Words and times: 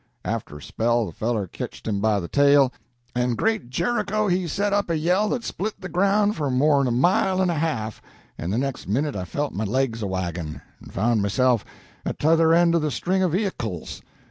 After 0.25 0.57
a 0.57 0.61
spell 0.63 1.05
the 1.05 1.11
feller 1.11 1.45
ketched 1.45 1.87
him 1.87 1.99
by 1.99 2.19
the 2.19 2.27
tail, 2.27 2.73
and 3.15 3.37
great 3.37 3.69
Jericho! 3.69 4.27
he 4.27 4.47
set 4.47 4.73
up 4.73 4.89
a 4.89 4.97
yell 4.97 5.29
that 5.29 5.43
split 5.43 5.79
the 5.79 5.89
ground 5.89 6.35
for 6.35 6.49
more'n 6.49 6.87
a 6.87 6.91
mile 6.91 7.39
and 7.39 7.51
a 7.51 7.59
half, 7.59 8.01
and 8.35 8.51
the 8.51 8.57
next 8.57 8.87
minit 8.87 9.15
I 9.15 9.25
felt 9.25 9.53
my 9.53 9.63
legs 9.65 10.01
a 10.01 10.07
waggin', 10.07 10.59
and 10.79 10.91
found 10.91 11.21
myself 11.21 11.63
at 12.03 12.17
t'other 12.17 12.51
end 12.51 12.73
of 12.73 12.81
the 12.81 12.89
string 12.89 13.21
o' 13.21 13.29
vehickles. 13.29 14.01